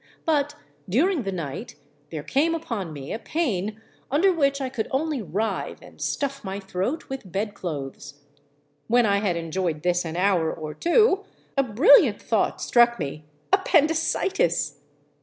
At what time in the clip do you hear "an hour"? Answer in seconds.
10.03-10.51